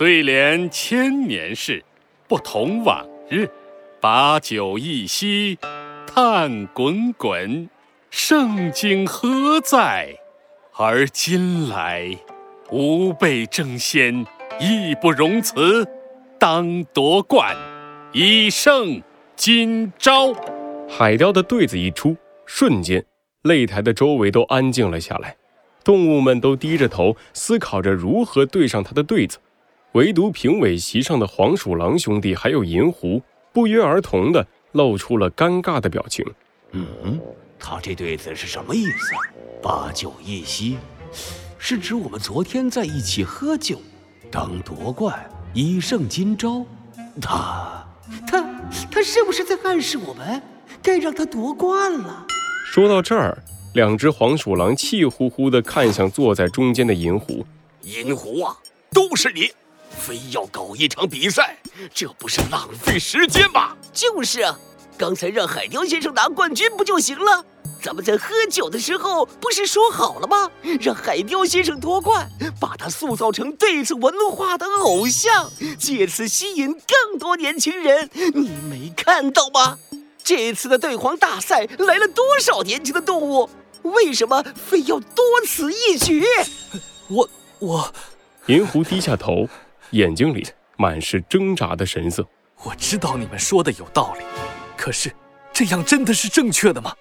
[0.00, 1.84] 对联千年事，
[2.26, 3.46] 不同往日。
[4.00, 5.58] 把酒一吸，
[6.06, 7.68] 叹滚滚。
[8.08, 10.16] 盛景何在？
[10.72, 12.16] 而今来，
[12.70, 14.24] 吾辈争先，
[14.58, 15.86] 义不容辞。
[16.38, 17.54] 当夺冠，
[18.14, 19.02] 以胜
[19.36, 20.34] 今朝。
[20.88, 23.04] 海雕的对子一出，瞬间
[23.42, 25.36] 擂台的周围都安静了下来，
[25.84, 29.36] 动物们都低着头思考着如何对上他的对子，
[29.92, 33.20] 唯独评委席上的黄鼠狼兄弟还有银狐
[33.52, 36.24] 不约而同的露出了尴尬的表情。
[36.72, 37.20] 嗯，
[37.58, 39.12] 他这对子是什么意思？
[39.60, 40.78] 把酒一夕，
[41.58, 43.80] 是指我们昨天在一起喝酒，
[44.30, 45.28] 当夺冠。
[45.52, 46.64] 以胜今朝，
[47.20, 47.84] 他
[48.28, 48.40] 他
[48.92, 50.40] 他是不是在暗示我们
[50.80, 52.26] 该让他夺冠了？
[52.64, 53.36] 说到这儿，
[53.74, 57.44] 两只黄鼠狼气呼呼地看向坐在中间的银狐。
[57.82, 58.56] 银狐啊，
[58.92, 59.50] 都是你，
[60.00, 61.58] 非要搞一场比赛，
[61.92, 63.76] 这不是浪费时间吗？
[63.92, 64.58] 就是啊，
[64.96, 67.44] 刚才让海雕先生拿冠军不就行了？
[67.82, 70.50] 咱们在喝酒的时候不是说好了吗？
[70.80, 78.08] 让海雕先生夺冠，把他塑造成对子文化的偶像，借此吸引更多年轻人。
[78.14, 79.78] 你没看到吗？
[80.24, 83.50] 这次的对黄大赛来了多少年轻的动物？
[83.82, 86.24] 为什么非要多此一举？
[87.08, 87.94] 我我，
[88.46, 89.48] 银狐低下头，
[89.92, 90.46] 眼睛里
[90.76, 92.26] 满是挣扎的神色。
[92.62, 94.24] 我知道你们说的有道理，
[94.76, 95.12] 可是
[95.52, 96.94] 这样真的是正确的吗？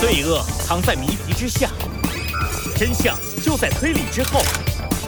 [0.00, 1.70] 罪恶藏在谜题之下，
[2.76, 4.40] 真相就在推理之后。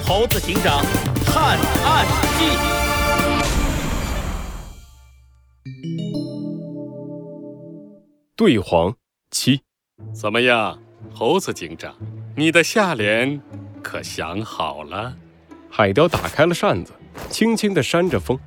[0.04, 0.84] 猴子警长
[1.24, 2.46] 探案记，
[8.34, 8.92] 对黄
[9.30, 9.60] 七，
[10.12, 10.76] 怎么样，
[11.14, 11.94] 猴子警长，
[12.36, 13.40] 你的下联
[13.82, 15.14] 可想好了？
[15.68, 16.92] 海雕打开了扇子，
[17.28, 18.38] 轻轻地扇着风，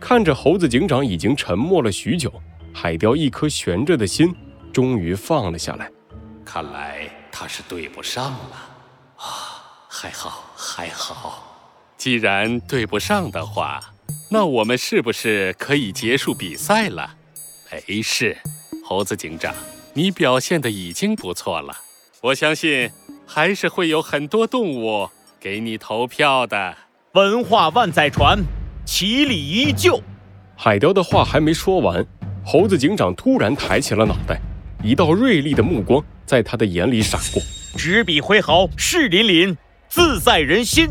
[0.00, 2.32] 看着猴子警长已经沉默了许久，
[2.72, 4.34] 海雕一颗悬着的心。
[4.72, 5.90] 终于放了下来，
[6.44, 8.56] 看来他是对不上了
[9.16, 9.86] 啊！
[9.88, 13.82] 还好还好，既然对不上的话，
[14.30, 17.14] 那我们是不是可以结束比赛了？
[17.88, 18.36] 没事，
[18.84, 19.54] 猴子警长，
[19.94, 21.74] 你表现的已经不错了，
[22.20, 22.90] 我相信
[23.26, 25.10] 还是会有很多动物
[25.40, 26.76] 给你投票的。
[27.12, 28.38] 文化万载传，
[28.84, 30.00] 其理依旧。
[30.54, 32.06] 海雕的话还没说完，
[32.44, 34.40] 猴子警长突然抬起了脑袋。
[34.82, 37.42] 一道锐利的目光在他的眼里闪过，
[37.76, 39.56] 执笔挥毫，势凛凛，
[39.88, 40.88] 自在人心。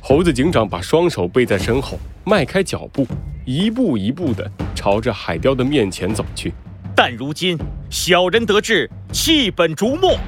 [0.00, 3.06] 猴子警长把双手背在身后，迈开脚步，
[3.46, 6.52] 一步一步地朝着海雕的面前走去。
[6.94, 7.56] 但如今
[7.88, 10.18] 小人得志，弃本逐末。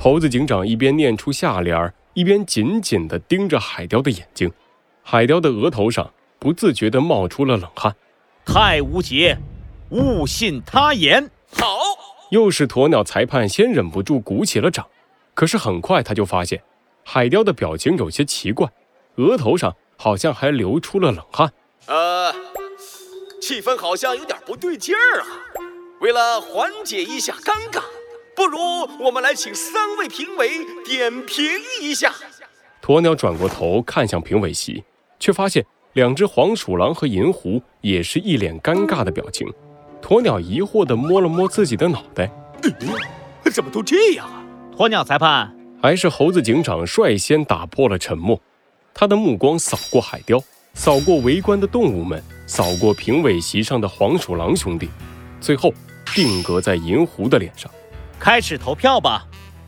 [0.00, 4.50] 猴子警长一边念出下联，一边紧紧地盯着海雕的眼睛。
[5.02, 7.96] 海雕的额头上不自觉地冒出了冷汗。
[8.46, 9.36] 太无节，
[9.90, 11.28] 勿信他言。
[11.50, 11.78] 好。
[12.30, 14.86] 又是鸵鸟裁判先忍不住鼓起了掌，
[15.34, 16.62] 可是很快他就发现，
[17.04, 18.68] 海雕的表情有些奇怪，
[19.16, 21.52] 额头上好像还流出了冷汗。
[21.86, 22.32] 呃，
[23.40, 25.26] 气氛好像有点不对劲儿啊！
[26.00, 27.82] 为了缓解一下尴尬，
[28.38, 28.56] 不如
[29.00, 31.44] 我们来请三位评委点评
[31.82, 32.14] 一下。
[32.80, 34.84] 鸵鸟转过头看向评委席，
[35.18, 39.52] 却发现两只黄鼠狼和银狐也是一脸尴尬的表情。
[40.00, 42.30] 鸵鸟疑惑地摸了摸自己的脑袋，
[43.52, 44.44] 怎么都这样啊？
[44.76, 48.40] 鸵鸟裁判还是猴子警长率先打破了沉默，
[48.94, 50.40] 他的目光扫过海雕，
[50.74, 54.88] 扫过围观的动物们，扫过评委席上的黄鼠狼兄弟，
[55.40, 55.74] 最后
[56.14, 57.68] 定格在银狐的脸上。
[58.18, 59.24] 开始投票吧。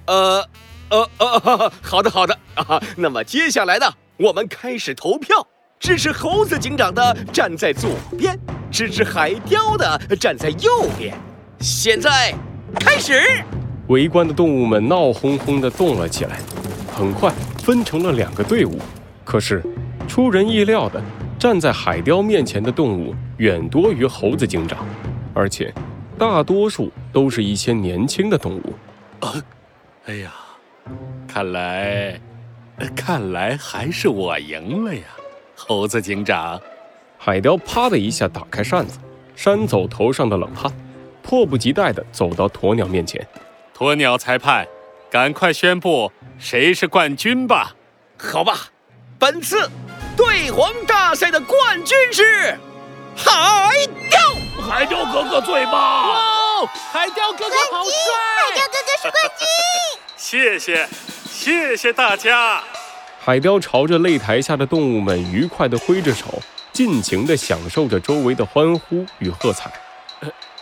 [0.07, 0.47] 呃，
[0.91, 2.83] 呃呃，好的好的啊。
[2.97, 5.47] 那么接下来呢，我们开始投票，
[5.79, 8.39] 支持猴子警长的站在左边。
[8.71, 11.13] 支持海雕的站在右边，
[11.59, 12.33] 现在
[12.79, 13.21] 开始。
[13.89, 16.39] 围观的动物们闹哄哄地动了起来，
[16.95, 17.33] 很快
[17.65, 18.79] 分成了两个队伍。
[19.25, 19.61] 可是，
[20.07, 21.03] 出人意料的，
[21.37, 24.87] 站在海雕面前的动物远多于猴子警长，
[25.35, 25.75] 而且
[26.17, 28.75] 大多数都是一些年轻的动物。
[29.21, 29.35] 啊，
[30.07, 30.33] 哎呀，
[31.29, 32.21] 看来，
[32.97, 35.03] 看来还是我赢了呀，
[35.55, 36.61] 猴子警长。
[37.19, 38.99] 海雕啪的一下打开扇子，
[39.37, 40.73] 扇走头上的冷汗，
[41.23, 43.27] 迫不及待地走到鸵鸟面前。
[43.77, 44.67] 鸵鸟裁判，
[45.11, 47.75] 赶快宣布谁是冠军吧！
[48.17, 48.69] 好吧，
[49.19, 49.69] 本次
[50.17, 52.57] 对黄大赛的冠军是
[53.15, 53.71] 海
[54.11, 54.21] 雕。
[54.63, 56.30] 海雕哥哥最棒！
[56.61, 57.95] 哇，海雕哥哥好帅！
[58.51, 59.47] 海雕哥哥是冠军！
[60.17, 60.87] 谢谢，
[61.31, 62.63] 谢谢大家。
[63.19, 66.43] 海雕朝着擂台下的动物们愉快地挥着手，
[66.73, 69.73] 尽情地享受着周围的欢呼与喝彩。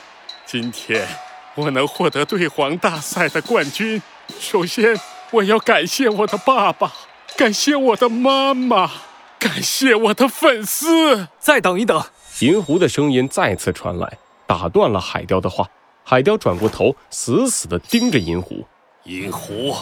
[0.45, 1.07] 今天
[1.55, 4.01] 我能获得对皇大赛的冠军，
[4.39, 4.99] 首先
[5.31, 6.91] 我要感谢我的爸爸，
[7.38, 8.91] 感谢我的妈妈，
[9.39, 11.29] 感谢我的粉丝。
[11.39, 12.03] 再等一等，
[12.39, 14.17] 银狐的声音再次传来，
[14.47, 15.67] 打断了海雕的话。
[16.03, 18.65] 海雕转过头，死死地盯着银狐。
[19.03, 19.75] 银狐，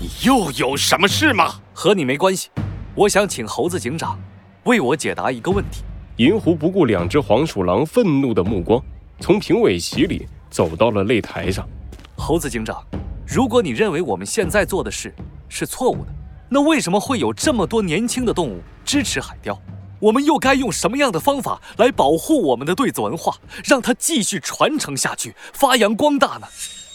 [0.00, 1.60] 你又有什么事吗？
[1.74, 2.48] 和你没关系。
[2.94, 4.18] 我想请猴子警长
[4.64, 5.82] 为我解答一个问题。
[6.16, 8.82] 银狐不顾两只黄鼠狼愤怒的目光，
[9.20, 11.68] 从评委席里走到了擂台上。
[12.16, 12.82] 猴子警长，
[13.26, 15.14] 如果你认为我们现在做的事
[15.46, 16.10] 是错误的，
[16.48, 19.60] 那为什么会有这么多年轻的动物支持海雕？
[19.98, 26.46] 我们又该用什么样的方法来保护我们的对子文化，让它继续传承下去，发扬光大呢？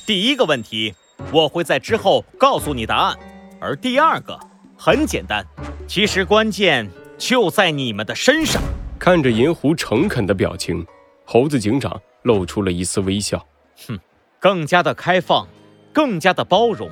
[0.05, 0.93] 第一个问题，
[1.31, 3.17] 我会在之后告诉你答案。
[3.59, 4.39] 而第二个
[4.77, 5.45] 很简单，
[5.87, 8.61] 其实关键就在你们的身上。
[8.99, 10.85] 看着银狐诚恳的表情，
[11.25, 13.43] 猴子警长露出了一丝微笑。
[13.87, 13.99] 哼，
[14.39, 15.47] 更加的开放，
[15.91, 16.89] 更加的包容，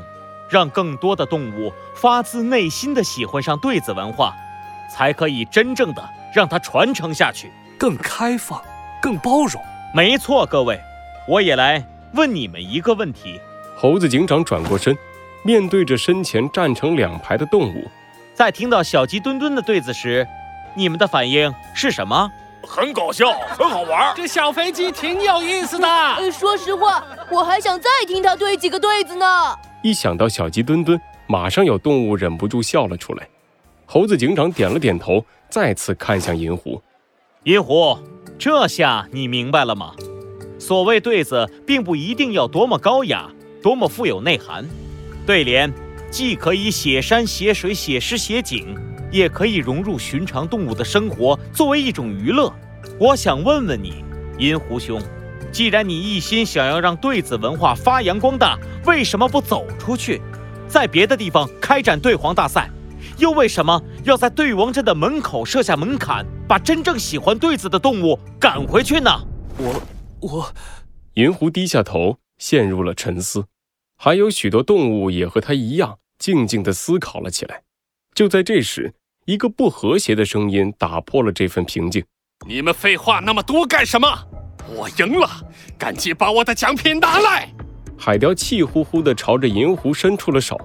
[0.49, 4.35] 让更多的动物发自内心的喜欢上对子文化。
[4.89, 8.61] 才可以真正的让它传承下去，更开放，
[9.01, 9.61] 更包容。
[9.93, 10.79] 没错，各位，
[11.27, 11.83] 我也来
[12.13, 13.39] 问你们一个问题。
[13.77, 14.97] 猴子警长转过身，
[15.43, 17.89] 面对着身前站成两排的动物，
[18.33, 20.27] 在听到小鸡墩墩的对子时，
[20.75, 22.31] 你们的反应是什么？
[22.67, 24.13] 很搞笑，很好玩。
[24.15, 25.87] 这小飞机挺有意思的。
[26.31, 29.25] 说实话，我还想再听他对几个对子呢。
[29.81, 33.27] 一想到小鸡墩墩，马上有动物忍不住笑了出来。
[33.91, 36.79] 猴子警长点了点头，再次看向银狐。
[37.45, 37.97] 银狐，
[38.37, 39.95] 这下你明白了吗？
[40.59, 43.27] 所谓对子，并不一定要多么高雅，
[43.63, 44.63] 多么富有内涵。
[45.25, 45.73] 对联
[46.11, 48.77] 既可以写山写水写诗写景，
[49.11, 52.53] 也可以融入寻常动物的生活，作为一种娱乐。
[52.99, 54.05] 我想问问你，
[54.37, 55.01] 银狐兄，
[55.51, 58.55] 既然你一心想要让对子文化发扬光大，
[58.85, 60.21] 为什么不走出去，
[60.67, 62.69] 在别的地方开展对黄大赛？
[63.19, 69.11] 又为什么要在对王镇的门口设下门槛，把真正喜欢对子的动物赶回去呢？
[69.57, 69.81] 我
[70.21, 70.53] 我，
[71.15, 73.45] 银狐低下头，陷入了沉思。
[73.97, 77.63] 还有许多动物也和他一样，静静地思考了起来。
[78.15, 78.93] 就在这时，
[79.25, 82.03] 一个不和谐的声音打破了这份平静
[82.47, 84.07] ：“你们废话那么多干什么？
[84.69, 85.29] 我赢了，
[85.77, 87.53] 赶紧把我的奖品拿来！”
[87.97, 90.57] 海雕气呼呼地朝着银狐伸出了手。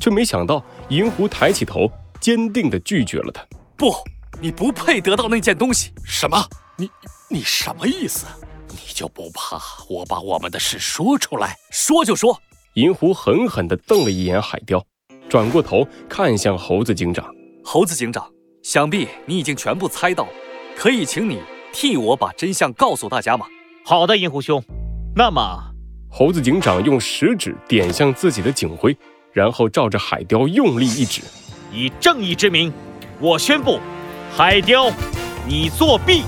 [0.00, 1.90] 却没想到，银狐抬起头，
[2.20, 3.44] 坚定地拒绝了他。
[3.76, 3.94] 不，
[4.40, 5.92] 你不配得到那件东西。
[6.04, 6.44] 什么？
[6.76, 6.90] 你
[7.28, 8.26] 你什么意思？
[8.68, 11.56] 你就不怕我把我们的事说出来？
[11.70, 12.40] 说就说。
[12.74, 14.82] 银狐狠狠地瞪了一眼海雕，
[15.28, 17.30] 转过头看向猴子警长。
[17.62, 18.26] 猴子警长，
[18.62, 20.30] 想必你已经全部猜到了，
[20.74, 21.40] 可以请你
[21.72, 23.46] 替我把真相告诉大家吗？
[23.84, 24.62] 好的，银狐兄。
[25.14, 25.70] 那么，
[26.08, 28.96] 猴子警长用食指点向自己的警徽。
[29.32, 31.22] 然后照着海雕用力一指，
[31.72, 32.72] 以正义之名，
[33.18, 33.80] 我宣布，
[34.36, 34.90] 海雕，
[35.46, 36.22] 你作弊。